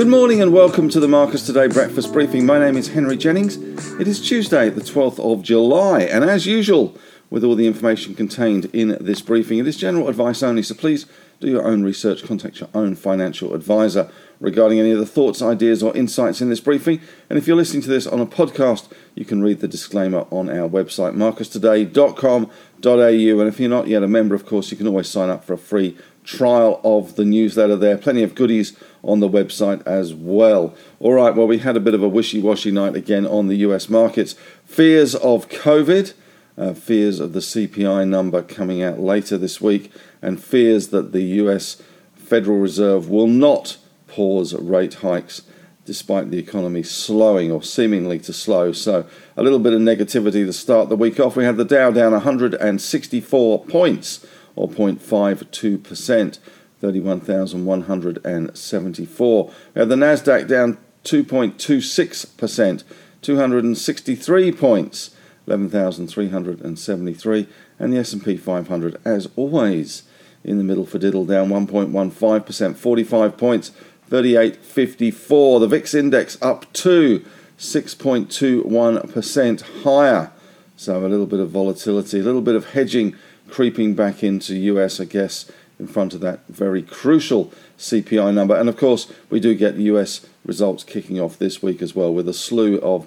[0.00, 2.46] Good morning and welcome to the Marcus Today Breakfast Briefing.
[2.46, 3.58] My name is Henry Jennings.
[4.00, 6.96] It is Tuesday, the 12th of July, and as usual,
[7.30, 11.06] with all the information contained in this briefing, it is general advice only, so please
[11.40, 14.10] do your own research, contact your own financial advisor
[14.40, 17.00] regarding any of the thoughts, ideas, or insights in this briefing.
[17.28, 20.50] And if you're listening to this on a podcast, you can read the disclaimer on
[20.50, 23.40] our website, marcustoday.com.au.
[23.40, 25.54] And if you're not yet a member, of course, you can always sign up for
[25.54, 27.96] a free trial of the newsletter there.
[27.96, 30.74] Plenty of goodies on the website as well.
[30.98, 33.56] All right, well, we had a bit of a wishy washy night again on the
[33.56, 34.34] US markets.
[34.64, 36.12] Fears of COVID,
[36.60, 41.22] uh, fears of the CPI number coming out later this week, and fears that the
[41.22, 41.82] US
[42.14, 45.42] Federal Reserve will not pause rate hikes
[45.86, 48.70] despite the economy slowing or seemingly to slow.
[48.70, 51.34] So, a little bit of negativity to start the week off.
[51.34, 56.38] We had the Dow down 164 points or 0.52%.
[56.80, 59.50] 31,174.
[59.74, 62.84] We have the Nasdaq down 2.26%,
[63.22, 65.10] 263 points,
[65.50, 67.46] 11,373,
[67.78, 70.02] and the S&P 500 as always
[70.44, 73.72] in the middle for diddle down 1.15%, 45 points,
[74.10, 75.60] 38.54.
[75.60, 77.24] The VIX index up to
[77.58, 80.30] 6.21% higher.
[80.76, 83.16] So a little bit of volatility, a little bit of hedging
[83.50, 88.56] creeping back into US, I guess, in front of that very crucial CPI number.
[88.56, 92.28] And of course, we do get US results kicking off this week as well, with
[92.28, 93.06] a slew of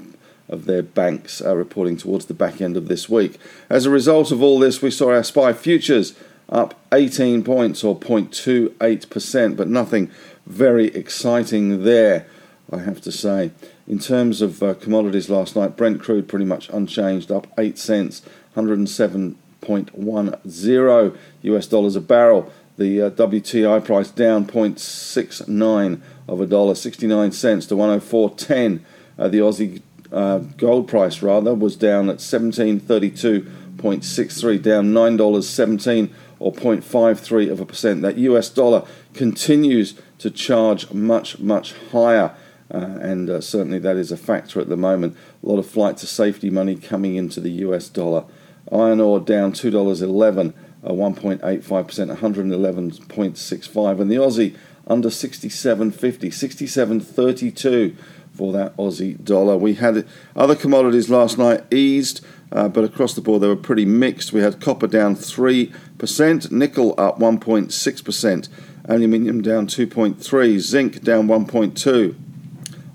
[0.54, 3.38] of their banks uh, reporting towards the back end of this week.
[3.70, 6.14] As a result of all this, we saw our SPI futures
[6.48, 10.12] up 18 points or 0.28%, but nothing
[10.46, 12.26] very exciting there,
[12.72, 13.52] I have to say.
[13.88, 18.22] In terms of uh, commodities last night, Brent crude pretty much unchanged, up 8 cents,
[18.56, 22.52] 107.10 US dollars a barrel.
[22.78, 28.82] The uh, WTI price down 0.69 of a dollar, 69 cents to 104.10.
[29.18, 29.82] Uh, the Aussie
[30.14, 37.60] uh, gold price rather was down at 1732.63, down nine dollars 17 or 0.53 of
[37.60, 38.02] a percent.
[38.04, 42.36] That US dollar continues to charge much much higher.
[42.74, 45.18] Uh, and uh, certainly that is a factor at the moment.
[45.44, 48.26] A lot of flight to safety money coming into the US dollar.
[48.72, 50.54] Iron ore down $2.11
[50.84, 54.02] 1.85%, 111.65.
[54.02, 55.94] And the Aussie under 67.50,
[56.28, 57.96] 67.32
[58.34, 59.58] for that Aussie dollar.
[59.58, 60.06] We had
[60.36, 64.34] other commodities last night eased, uh, but across the board they were pretty mixed.
[64.34, 68.50] We had copper down 3%, nickel up 1.6%,
[68.86, 72.16] aluminium down 2.3, zinc down 1.2,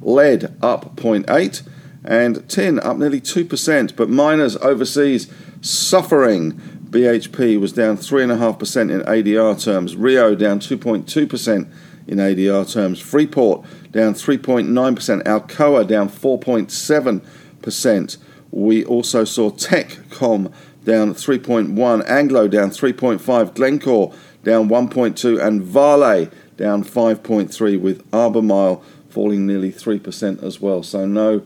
[0.00, 1.68] lead up 0.8,
[2.04, 3.96] and tin up nearly 2%.
[3.96, 6.52] But miners overseas suffering
[6.90, 11.70] BHP was down 3.5% in ADR terms, Rio down 2.2%
[12.08, 18.16] in ADR terms, Freeport down 3.9%, Alcoa down 4.7%.
[18.50, 20.52] We also saw Techcom
[20.84, 29.46] down 3.1, Anglo down 3.5, Glencore down 1.2, and Vale down 5.3, with Albemarle falling
[29.46, 30.82] nearly 3% as well.
[30.82, 31.42] So no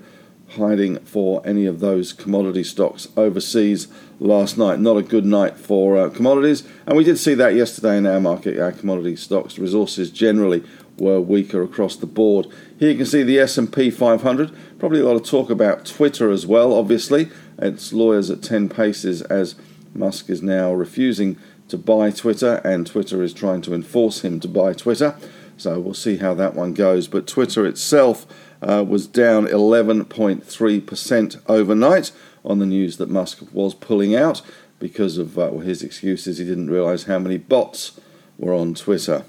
[0.56, 4.78] hiding for any of those commodity stocks overseas last night.
[4.78, 8.20] Not a good night for uh, commodities, and we did see that yesterday in our
[8.20, 8.58] market.
[8.58, 10.62] Our commodity stocks, resources generally
[10.98, 12.46] were weaker across the board.
[12.78, 14.78] Here you can see the S&P 500.
[14.78, 16.72] Probably a lot of talk about Twitter as well.
[16.74, 19.54] Obviously, it's lawyers at 10 paces as
[19.94, 21.38] Musk is now refusing
[21.68, 25.16] to buy Twitter, and Twitter is trying to enforce him to buy Twitter.
[25.56, 27.08] So we'll see how that one goes.
[27.08, 28.26] But Twitter itself
[28.62, 32.12] uh, was down 11.3% overnight
[32.44, 34.42] on the news that Musk was pulling out
[34.78, 36.38] because of uh, his excuses.
[36.38, 38.00] He didn't realize how many bots
[38.38, 39.24] were on Twitter.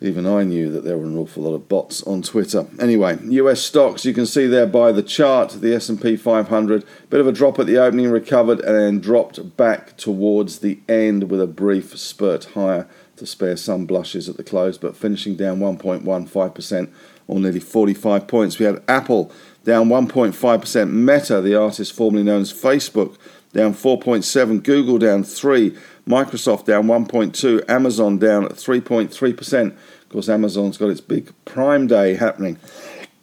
[0.00, 2.66] Even I knew that there were an awful lot of bots on Twitter.
[2.78, 7.26] Anyway, US stocks, you can see there by the chart, the S&P 500, bit of
[7.26, 11.46] a drop at the opening, recovered and then dropped back towards the end with a
[11.46, 12.86] brief spurt higher
[13.16, 16.90] to spare some blushes at the close, but finishing down 1.15%
[17.26, 18.58] or nearly 45 points.
[18.58, 19.32] We had Apple
[19.64, 23.16] down 1.5%, Meta, the artist formerly known as Facebook,
[23.52, 24.62] down 4.7%.
[24.62, 25.76] Google down 3,
[26.06, 27.68] Microsoft down 1.2%.
[27.68, 29.66] Amazon down 3.3%.
[29.68, 32.58] Of course, Amazon's got its big Prime Day happening.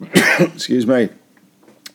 [0.40, 1.10] Excuse me.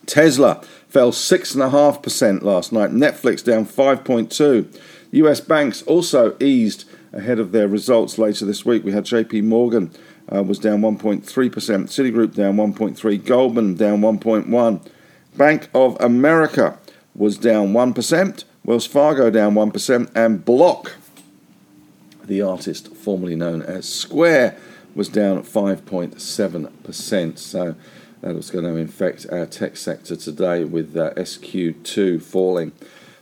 [0.06, 2.92] Tesla fell 6.5% last night.
[2.92, 4.80] Netflix down 5.2.
[5.12, 8.84] US banks also eased ahead of their results later this week.
[8.84, 9.92] We had JP Morgan
[10.34, 11.24] uh, was down 1.3%.
[11.24, 14.88] Citigroup down 1.3%, Goldman down 1.1.
[15.36, 16.78] Bank of America
[17.16, 18.44] was down 1%.
[18.66, 20.12] Wells Fargo down 1%.
[20.16, 20.96] And Block,
[22.24, 24.58] the artist formerly known as Square,
[24.96, 27.38] was down 5.7%.
[27.38, 27.76] So
[28.22, 32.72] that was going to infect our tech sector today with uh, SQ2 falling.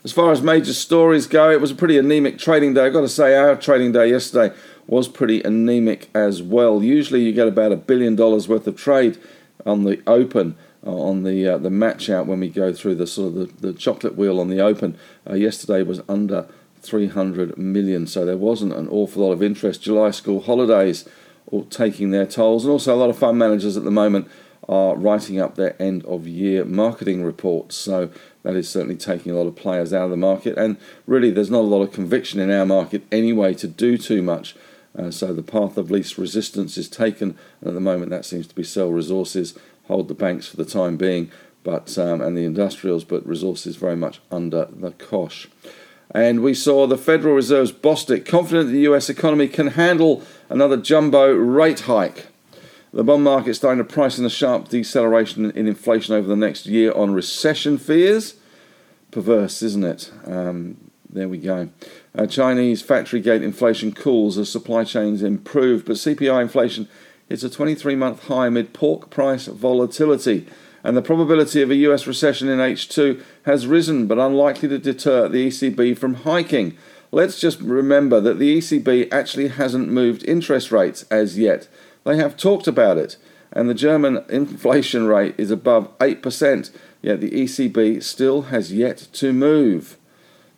[0.06, 2.86] As far as major stories go, it was a pretty anemic trading day.
[2.86, 4.56] I've got to say, our trading day yesterday
[4.88, 6.84] was pretty anemic as well.
[6.84, 9.18] Usually, you get about a billion dollars worth of trade
[9.66, 10.56] on the open.
[10.88, 13.68] Uh, on the uh, the match out when we go through the sort of the,
[13.68, 14.96] the chocolate wheel on the open
[15.28, 16.48] uh, yesterday was under
[16.82, 21.10] 300 million so there wasn't an awful lot of interest july school holidays
[21.48, 24.30] all taking their tolls and also a lot of fund managers at the moment
[24.68, 27.76] are writing up their end of year marketing reports.
[27.76, 28.10] So
[28.44, 30.58] that is certainly taking a lot of players out of the market.
[30.58, 34.22] And really, there's not a lot of conviction in our market anyway to do too
[34.22, 34.56] much.
[34.98, 38.48] Uh, so the path of least resistance is taken, and at the moment that seems
[38.48, 39.58] to be sell resources,
[39.88, 41.30] hold the banks for the time being,
[41.64, 45.48] but um, and the industrials, but resources very much under the cosh.
[46.12, 51.34] And we saw the Federal Reserve's Bostic confident the US economy can handle another jumbo
[51.34, 52.28] rate hike.
[52.94, 56.36] The bond market is starting to price in a sharp deceleration in inflation over the
[56.38, 58.36] next year on recession fears.
[59.12, 60.14] Perverse, isn't it?
[60.26, 61.70] Um, there we go.
[62.18, 66.88] Uh, Chinese factory gate inflation cools as supply chains improve, but CPI inflation
[67.28, 70.48] hits a 23 month high amid pork price volatility.
[70.82, 75.28] And the probability of a US recession in H2 has risen, but unlikely to deter
[75.28, 76.78] the ECB from hiking.
[77.12, 81.68] Let's just remember that the ECB actually hasn't moved interest rates as yet.
[82.06, 83.18] They have talked about it,
[83.52, 86.72] and the German inflation rate is above 8%,
[87.02, 89.98] yet the ECB still has yet to move.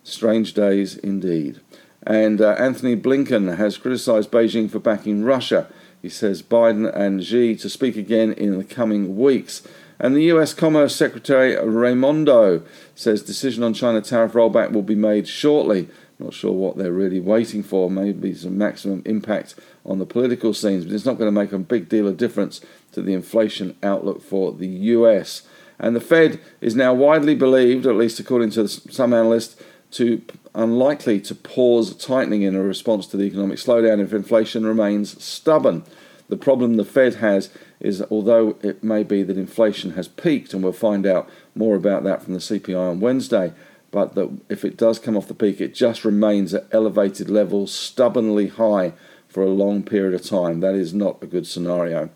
[0.08, 1.60] Strange days indeed.
[2.04, 5.68] And uh, Antony Blinken has criticized Beijing for backing Russia.
[6.02, 9.68] He says Biden and Xi to speak again in the coming weeks.
[10.00, 12.64] And the US Commerce Secretary Raimondo
[12.96, 15.90] says decision on China tariff rollback will be made shortly.
[16.20, 17.92] Not sure what they're really waiting for.
[17.92, 19.56] Maybe some maximum impact
[19.86, 22.62] on the political scenes, but it's not going to make a big deal of difference
[22.94, 25.42] to the inflation outlook for the US.
[25.80, 29.62] And the Fed is now widely believed, at least according to some analysts,
[29.92, 30.22] to
[30.54, 35.84] unlikely to pause tightening in a response to the economic slowdown if inflation remains stubborn.
[36.30, 37.50] The problem the Fed has
[37.80, 41.76] is that although it may be that inflation has peaked, and we'll find out more
[41.76, 43.54] about that from the CPI on Wednesday,
[43.92, 47.74] but that if it does come off the peak, it just remains at elevated levels,
[47.74, 48.94] stubbornly high
[49.30, 50.60] for a long period of time.
[50.60, 52.10] That is not a good scenario.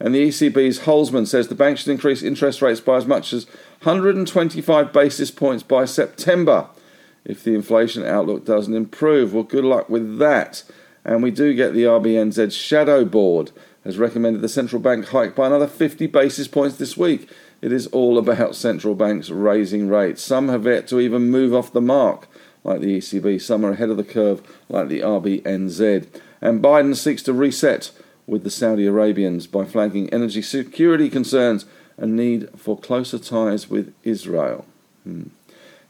[0.00, 3.46] And the ECB's Holzmann says the bank should increase interest rates by as much as
[3.82, 6.68] 125 basis points by September
[7.24, 9.34] if the inflation outlook doesn't improve.
[9.34, 10.62] Well, good luck with that.
[11.04, 13.52] And we do get the RBNZ Shadow Board
[13.84, 17.30] has recommended the central bank hike by another 50 basis points this week.
[17.62, 20.22] It is all about central banks raising rates.
[20.22, 22.28] Some have yet to even move off the mark,
[22.64, 23.40] like the ECB.
[23.40, 26.06] Some are ahead of the curve, like the RBNZ.
[26.40, 27.90] And Biden seeks to reset
[28.26, 31.64] with the Saudi Arabians by flagging energy security concerns
[31.96, 34.66] and need for closer ties with Israel.
[35.04, 35.28] Hmm.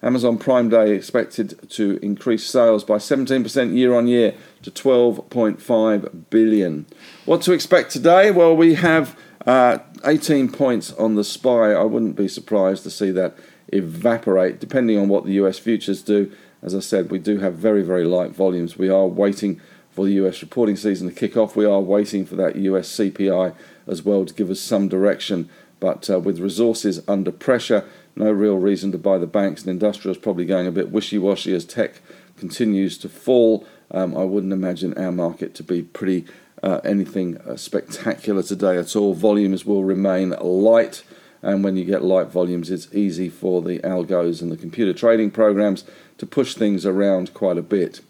[0.03, 6.87] Amazon Prime Day expected to increase sales by 17% year on year to 12.5 billion.
[7.25, 8.31] What to expect today?
[8.31, 11.49] Well, we have uh, 18 points on the SPI.
[11.49, 13.37] I wouldn't be surprised to see that
[13.73, 16.31] evaporate, depending on what the US futures do.
[16.63, 18.79] As I said, we do have very, very light volumes.
[18.79, 21.57] We are waiting for the US reporting season to kick off.
[21.57, 23.53] We are waiting for that US CPI
[23.89, 25.49] as well to give us some direction.
[25.81, 27.85] But uh, with resources under pressure,
[28.17, 31.55] no real reason to buy the banks and industrials probably going a bit wishy washy
[31.55, 32.01] as tech
[32.37, 33.67] continues to fall.
[33.91, 36.27] Um, I wouldn't imagine our market to be pretty
[36.63, 39.15] uh, anything uh, spectacular today at all.
[39.15, 41.05] Volumes will remain light,
[41.43, 45.31] and when you get light volumes, it's easy for the algos and the computer trading
[45.31, 45.85] programs
[46.19, 48.01] to push things around quite a bit.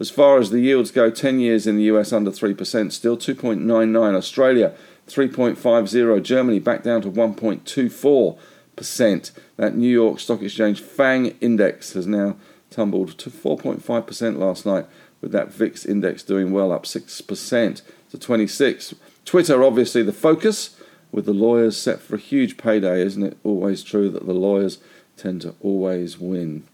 [0.00, 4.14] As far as the yields go, 10 years in the US under 3%, still 2.99.
[4.14, 4.74] Australia
[5.08, 6.22] 3.50.
[6.22, 9.30] Germany back down to 1.24%.
[9.56, 12.36] That New York Stock Exchange FANG index has now
[12.70, 14.86] tumbled to 4.5% last night
[15.20, 18.94] with that VIX index doing well, up 6% to 26.
[19.24, 20.76] Twitter, obviously, the focus
[21.12, 23.00] with the lawyers set for a huge payday.
[23.00, 24.78] Isn't it always true that the lawyers
[25.16, 26.64] tend to always win?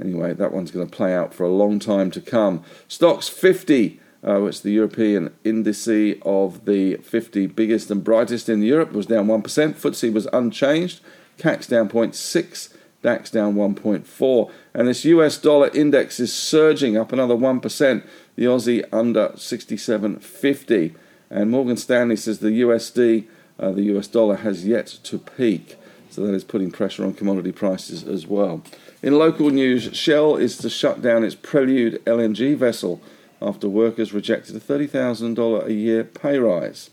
[0.00, 2.64] Anyway, that one's going to play out for a long time to come.
[2.88, 8.92] Stoxx 50, uh, which the European indice of the 50 biggest and brightest in Europe,
[8.92, 9.42] was down 1%.
[9.42, 11.00] FTSE was unchanged.
[11.38, 17.34] CAC down 0.6 DAX down 1.4, and this US dollar index is surging up another
[17.34, 18.06] 1%.
[18.36, 20.94] The Aussie under 67.50,
[21.28, 23.26] And Morgan Stanley says the USD,
[23.58, 25.76] uh, the US dollar, has yet to peak.
[26.10, 28.62] So that is putting pressure on commodity prices as well.
[29.02, 33.00] In local news, Shell is to shut down its Prelude LNG vessel
[33.42, 36.90] after workers rejected a $30,000 a year pay rise.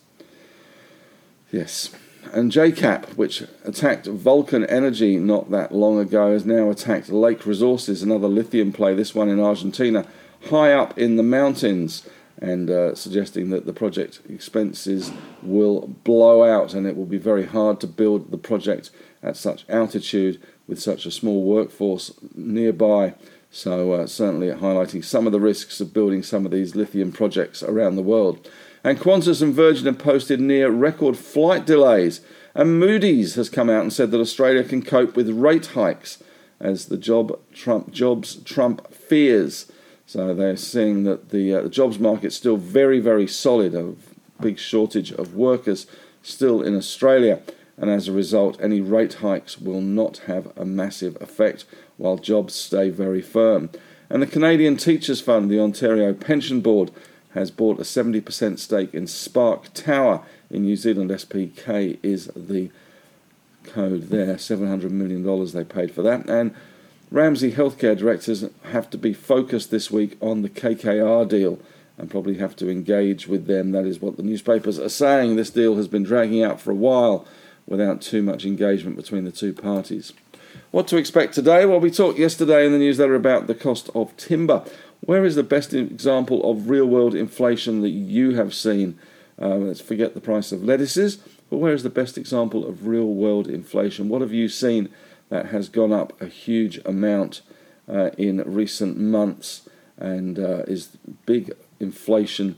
[1.51, 1.95] Yes.
[2.31, 8.03] And JCAP, which attacked Vulcan Energy not that long ago, has now attacked Lake Resources,
[8.03, 10.05] another lithium play, this one in Argentina,
[10.49, 12.07] high up in the mountains,
[12.41, 17.45] and uh, suggesting that the project expenses will blow out and it will be very
[17.45, 18.91] hard to build the project
[19.21, 23.13] at such altitude with such a small workforce nearby.
[23.51, 27.63] So, uh, certainly highlighting some of the risks of building some of these lithium projects
[27.63, 28.47] around the world.
[28.83, 32.21] And Qantas and Virgin have posted near record flight delays.
[32.53, 36.21] And Moody's has come out and said that Australia can cope with rate hikes
[36.59, 39.71] as the job Trump jobs Trump fears.
[40.05, 43.75] So they're seeing that the, uh, the jobs market still very very solid.
[43.75, 43.93] A
[44.41, 45.85] big shortage of workers
[46.21, 47.41] still in Australia,
[47.77, 51.65] and as a result, any rate hikes will not have a massive effect
[51.99, 53.69] while jobs stay very firm.
[54.09, 56.89] And the Canadian Teachers Fund, the Ontario Pension Board,
[57.35, 61.11] has bought a 70% stake in Spark Tower in New Zealand.
[61.11, 62.71] SPK is the
[63.63, 64.35] code there.
[64.35, 66.27] $700 million they paid for that.
[66.27, 66.55] And
[67.11, 71.59] Ramsay Healthcare directors have to be focused this week on the KKR deal
[71.97, 73.71] and probably have to engage with them.
[73.71, 75.35] That is what the newspapers are saying.
[75.35, 77.27] This deal has been dragging out for a while
[77.67, 80.13] without too much engagement between the two parties.
[80.71, 81.65] What to expect today?
[81.65, 84.63] Well, we talked yesterday in the newsletter about the cost of timber.
[85.01, 88.99] Where is the best example of real world inflation that you have seen?
[89.41, 91.17] Uh, let's forget the price of lettuces,
[91.49, 94.09] but where is the best example of real world inflation?
[94.09, 94.89] What have you seen
[95.29, 97.41] that has gone up a huge amount
[97.87, 102.57] uh, in recent months and uh, is big inflation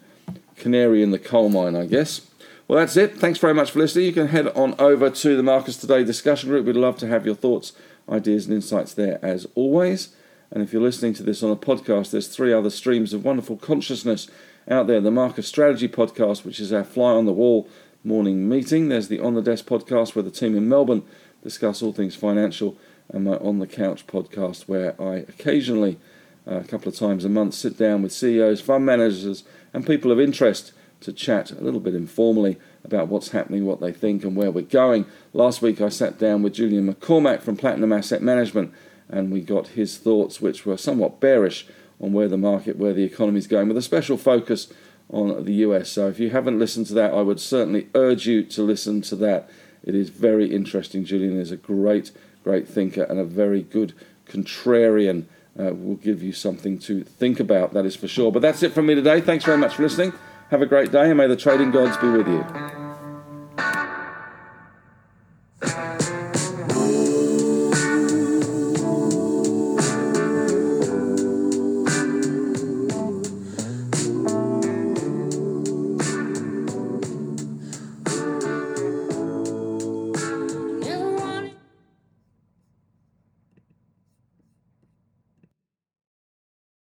[0.55, 2.30] canary in the coal mine, I guess?
[2.71, 3.17] Well, that's it.
[3.17, 4.05] Thanks very much for listening.
[4.05, 6.65] You can head on over to the Marcus Today discussion group.
[6.65, 7.73] We'd love to have your thoughts,
[8.07, 10.15] ideas, and insights there as always.
[10.51, 13.57] And if you're listening to this on a podcast, there's three other streams of wonderful
[13.57, 14.29] consciousness
[14.69, 15.01] out there.
[15.01, 17.67] The Marcus Strategy podcast, which is our fly on the wall
[18.05, 18.87] morning meeting.
[18.87, 21.03] There's the On the Desk podcast, where the team in Melbourne
[21.43, 22.77] discuss all things financial,
[23.09, 25.99] and my On the Couch podcast, where I occasionally,
[26.47, 30.09] uh, a couple of times a month, sit down with CEOs, fund managers, and people
[30.09, 30.71] of interest
[31.01, 34.61] to chat a little bit informally about what's happening, what they think, and where we're
[34.61, 35.05] going.
[35.33, 38.73] Last week, I sat down with Julian McCormack from Platinum Asset Management
[39.11, 41.67] and we got his thoughts, which were somewhat bearish
[41.99, 44.71] on where the market, where the economy is going, with a special focus
[45.09, 45.89] on the US.
[45.89, 49.15] So if you haven't listened to that, I would certainly urge you to listen to
[49.17, 49.49] that.
[49.83, 51.03] It is very interesting.
[51.03, 52.11] Julian is a great,
[52.43, 53.93] great thinker and a very good
[54.25, 55.25] contrarian.
[55.59, 58.31] Uh, will give you something to think about, that is for sure.
[58.31, 59.19] But that's it from me today.
[59.19, 60.13] Thanks very much for listening.
[60.51, 62.60] Have a great day, and may the trading gods be with you.